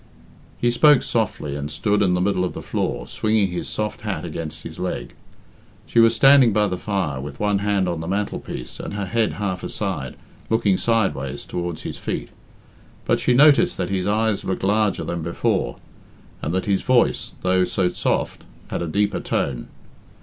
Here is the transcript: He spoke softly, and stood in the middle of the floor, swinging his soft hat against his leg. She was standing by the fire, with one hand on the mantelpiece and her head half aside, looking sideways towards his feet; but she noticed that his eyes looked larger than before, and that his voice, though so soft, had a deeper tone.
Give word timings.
He 0.57 0.71
spoke 0.71 1.03
softly, 1.03 1.55
and 1.55 1.69
stood 1.69 2.01
in 2.01 2.15
the 2.15 2.21
middle 2.21 2.43
of 2.43 2.53
the 2.53 2.61
floor, 2.63 3.07
swinging 3.07 3.49
his 3.49 3.69
soft 3.69 4.01
hat 4.01 4.25
against 4.25 4.63
his 4.63 4.79
leg. 4.79 5.13
She 5.85 5.99
was 5.99 6.15
standing 6.15 6.51
by 6.51 6.69
the 6.69 6.75
fire, 6.77 7.21
with 7.21 7.39
one 7.39 7.59
hand 7.59 7.87
on 7.87 7.99
the 7.99 8.07
mantelpiece 8.07 8.79
and 8.79 8.95
her 8.95 9.05
head 9.05 9.33
half 9.33 9.61
aside, 9.63 10.15
looking 10.49 10.75
sideways 10.75 11.45
towards 11.45 11.83
his 11.83 11.99
feet; 11.99 12.29
but 13.05 13.19
she 13.19 13.35
noticed 13.35 13.77
that 13.77 13.91
his 13.91 14.07
eyes 14.07 14.43
looked 14.43 14.63
larger 14.63 15.03
than 15.03 15.21
before, 15.21 15.75
and 16.41 16.51
that 16.51 16.65
his 16.65 16.81
voice, 16.81 17.33
though 17.41 17.63
so 17.63 17.87
soft, 17.89 18.43
had 18.69 18.81
a 18.81 18.87
deeper 18.87 19.19
tone. 19.19 19.67